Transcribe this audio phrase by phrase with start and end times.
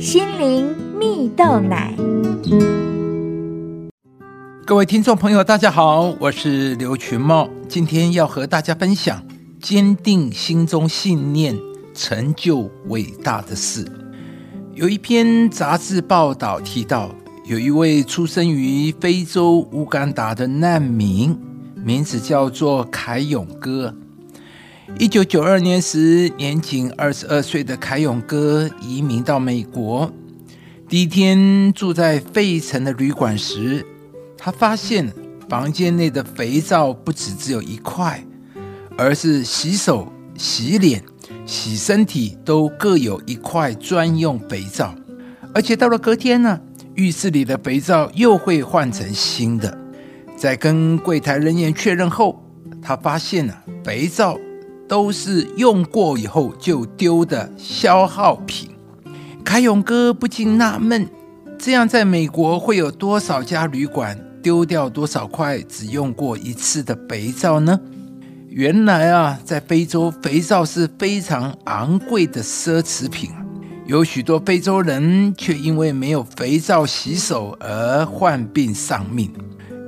[0.00, 1.94] 心灵蜜豆奶。
[4.64, 9.22] 各位听众朋友，大家好，我是刘群茂，今天要和大家分享：
[9.60, 11.54] 坚定心中信念，
[11.92, 13.86] 成就伟大的事。
[14.72, 17.14] 有一篇杂志报道提到，
[17.44, 21.38] 有一位出生于非洲乌干达的难民，
[21.76, 23.94] 名字叫做凯勇哥。
[24.98, 30.12] 一九九二年时，年仅二十二岁的凯永哥移民到美国。
[30.88, 33.84] 第一天住在费城的旅馆时，
[34.36, 35.10] 他发现
[35.48, 38.22] 房间内的肥皂不只只有一块，
[38.98, 41.02] 而是洗手、洗脸、
[41.46, 44.94] 洗身体都各有一块专用肥皂。
[45.54, 46.60] 而且到了隔天呢，
[46.94, 49.78] 浴室里的肥皂又会换成新的。
[50.36, 52.44] 在跟柜台人员确认后，
[52.82, 54.38] 他发现了肥皂。
[54.90, 58.70] 都是用过以后就丢的消耗品。
[59.44, 61.08] 凯勇哥不禁纳闷：
[61.56, 67.78] 这样在美国会有多少家旅馆丢掉多少块只用过一次的肥皂呢？
[68.48, 73.30] 原来啊，在非洲，肥皂是非常昂贵的奢侈品，
[73.86, 79.30] 有许多非洲人却因为没有肥皂洗手而患病丧命。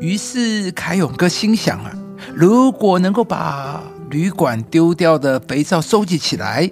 [0.00, 1.92] 于是凯勇哥心想啊，
[2.32, 3.82] 如果能够把
[4.12, 6.70] 旅馆丢掉的肥皂收集起来，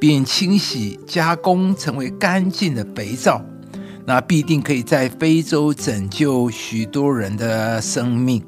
[0.00, 3.44] 并清洗加工成为干净的肥皂，
[4.06, 8.40] 那必定可以在非洲拯救许多人的生命。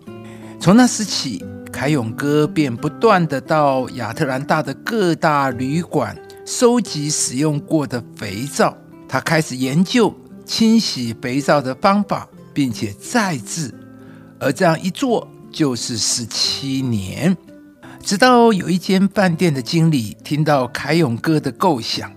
[0.61, 8.77] 从那时起，凯永哥便不断的到亚特兰大的各大旅馆收集使用过的肥皂。
[9.09, 10.15] 他开始研究
[10.45, 13.75] 清洗肥皂的方法，并且再制，
[14.39, 17.37] 而这样一做就是十七年。
[18.03, 22.11] 直到有一间饭店的经理听到凯永哥的构想，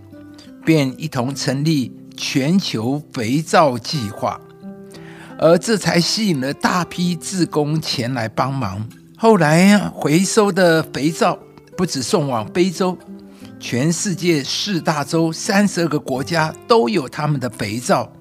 [0.65, 4.39] 便一同成立全球肥皂计划，
[5.37, 8.87] 而这才吸引了大批志工前来帮忙。
[9.17, 11.38] 后来回收的肥皂
[11.77, 12.97] 不止送往非洲，
[13.59, 18.11] 全世界四大洲三十二个国家都有他们的肥皂。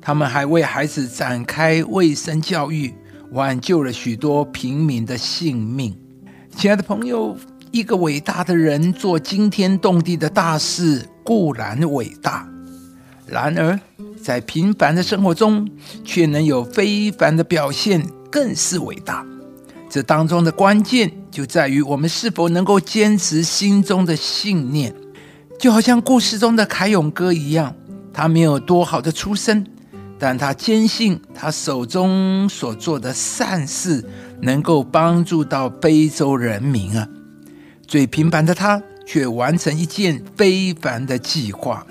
[0.00, 2.92] 他们还为孩子展开卫生教育，
[3.32, 5.96] 挽救了许多平民的性命。
[6.56, 7.36] 亲爱的朋友，
[7.72, 12.48] 一个伟大的人做惊天动地的大事固然伟大，
[13.26, 13.78] 然而
[14.22, 15.68] 在平凡的生活中
[16.04, 19.26] 却能有非凡的表现，更是伟大。
[19.90, 24.94] 这当中的关键就在于我们是否能够坚持心中的信念。
[25.58, 27.74] 就好像故事中的凯永哥一样，
[28.12, 29.66] 他没有多好的出身。
[30.18, 34.04] 但他坚信，他手中所做的善事
[34.40, 37.08] 能够帮助到非洲人民啊！
[37.86, 41.86] 最平凡的他，却完成一件非凡的计划。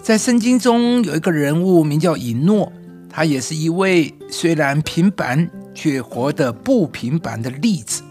[0.00, 2.72] 在圣经中有一个人物名叫以诺，
[3.08, 8.02] 他也是一位虽然平凡却活得不平凡的例子。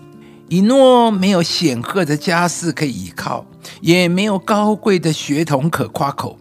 [0.49, 3.45] 以诺没有显赫的家世可以依靠，
[3.79, 6.37] 也没有高贵的血统可夸口。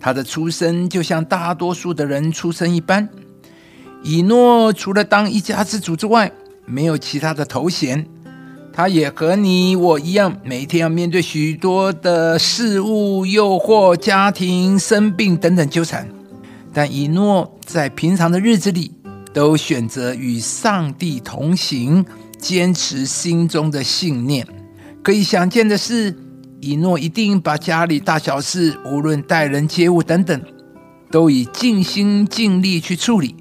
[0.00, 3.08] 他的出生就像大多数的人出生一般。
[4.04, 6.30] 以诺除了当一家之主之外，
[6.64, 8.06] 没有其他的头衔。
[8.72, 16.08] 他也和你我一样，每天要面对许多的事物、诱惑、家庭、生病等等纠缠。
[16.72, 18.92] 但以诺在平常的日子里，
[19.32, 22.06] 都选择与上帝同行，
[22.38, 24.46] 坚持心中的信念。
[25.02, 26.16] 可以想见的是。
[26.60, 30.42] 以诺一定把家里大小事，无论待人接物等等，
[31.10, 33.36] 都以尽心尽力去处理。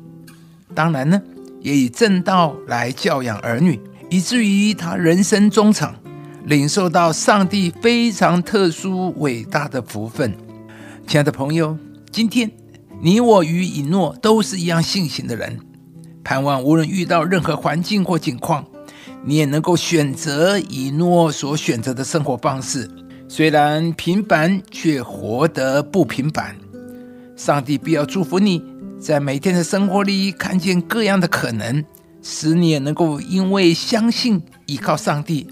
[0.75, 1.19] 当然呢，
[1.59, 3.79] 也以正道来教养儿女，
[4.11, 5.95] 以至于他人生中场
[6.45, 10.37] 领受到上帝非常特殊伟大的福分。
[11.07, 11.75] 亲爱的朋友，
[12.11, 12.51] 今天
[13.01, 15.59] 你我与以诺都是一样信心的人，
[16.23, 18.63] 盼望无论遇到任何环境或境况，
[19.25, 22.87] 你也能够选择以诺所选择的生活方式。
[23.29, 26.55] 虽然平凡，却活得不平凡。
[27.35, 28.63] 上帝必要祝福你，
[28.99, 31.83] 在每天的生活里看见各样的可能，
[32.21, 35.45] 使你也能够因为相信、依靠上帝，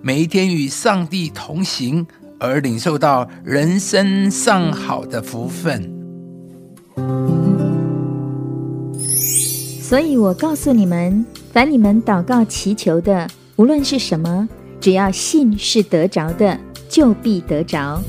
[0.00, 2.06] 每一天与上帝同行，
[2.40, 5.92] 而领受到人生上好的福分。
[9.82, 14.48] 所以我告诉你们，凡你们祷告祈求的，无论是什么，
[14.80, 16.58] 只要信是得着的。
[16.88, 18.00] 就必得着。